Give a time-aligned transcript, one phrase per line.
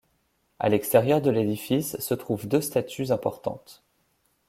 [0.57, 3.83] À l'extérieur de l'édifice se trouvent deux statues importantes.